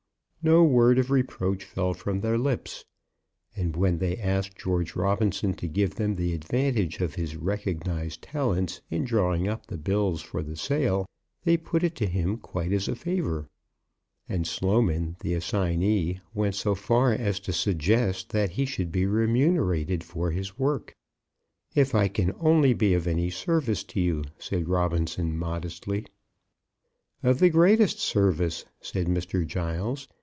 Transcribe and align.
No 0.43 0.63
word 0.63 0.97
of 0.97 1.11
reproach 1.11 1.63
fell 1.63 1.93
from 1.93 2.19
their 2.21 2.35
lips, 2.35 2.83
and 3.55 3.75
when 3.75 3.99
they 3.99 4.17
asked 4.17 4.57
George 4.57 4.95
Robinson 4.95 5.53
to 5.53 5.67
give 5.67 5.93
them 5.93 6.15
the 6.15 6.33
advantage 6.33 6.99
of 6.99 7.13
his 7.13 7.35
recognized 7.35 8.23
talents 8.23 8.81
in 8.89 9.03
drawing 9.05 9.47
up 9.47 9.67
the 9.67 9.77
bills 9.77 10.23
for 10.23 10.41
the 10.41 10.55
sale, 10.55 11.05
they 11.43 11.57
put 11.57 11.83
it 11.83 11.93
to 11.97 12.07
him 12.07 12.37
quite 12.37 12.71
as 12.71 12.87
a 12.87 12.95
favour; 12.95 13.49
and 14.27 14.47
Sloman, 14.47 15.15
the 15.19 15.35
assignee, 15.35 16.21
went 16.33 16.55
so 16.55 16.73
far 16.73 17.13
as 17.13 17.39
to 17.41 17.53
suggest 17.53 18.29
that 18.31 18.49
he 18.49 18.65
should 18.65 18.91
be 18.91 19.05
remunerated 19.05 20.03
for 20.03 20.31
his 20.31 20.57
work. 20.57 20.95
"If 21.75 21.93
I 21.93 22.07
can 22.07 22.33
only 22.39 22.73
be 22.73 22.95
of 22.95 23.05
any 23.05 23.29
service 23.29 23.83
to 23.83 24.01
you," 24.01 24.23
said 24.39 24.67
Robinson, 24.69 25.37
modestly. 25.37 26.07
"Of 27.21 27.37
the 27.37 27.49
greatest 27.51 27.99
service," 27.99 28.65
said 28.79 29.05
Mr. 29.05 29.45
Giles. 29.45 30.07